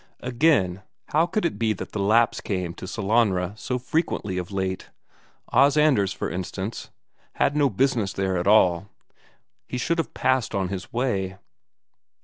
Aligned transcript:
Again, 0.21 0.81
how 1.09 1.27
could 1.27 1.45
it 1.45 1.59
be 1.59 1.73
that 1.73 1.91
the 1.91 1.99
Lapps 1.99 2.41
came 2.41 2.71
up 2.71 2.77
to 2.77 2.87
Sellanraa 2.87 3.55
so 3.55 3.77
frequently 3.77 4.39
of 4.39 4.49
late? 4.51 4.89
Os 5.49 5.77
Anders, 5.77 6.11
for 6.11 6.27
instance, 6.27 6.89
had 7.33 7.55
no 7.55 7.69
business 7.69 8.11
there 8.11 8.35
at 8.39 8.47
all, 8.47 8.89
he 9.67 9.77
should 9.77 9.99
have 9.99 10.15
passed 10.15 10.55
on 10.55 10.69
his 10.69 10.91
way. 10.91 11.37